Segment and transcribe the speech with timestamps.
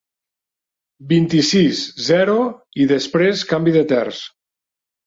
[1.11, 2.39] Vint-i-sis, zero
[2.87, 4.29] i després canvi de terç.